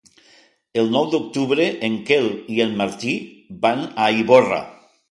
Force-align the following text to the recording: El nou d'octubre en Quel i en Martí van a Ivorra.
El 0.83 0.89
nou 0.95 1.05
d'octubre 1.11 1.67
en 1.89 1.99
Quel 2.09 2.27
i 2.57 2.59
en 2.67 2.75
Martí 2.83 3.17
van 3.69 3.89
a 4.07 4.11
Ivorra. 4.25 4.65